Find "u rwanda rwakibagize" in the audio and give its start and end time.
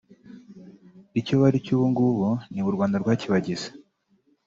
2.69-3.67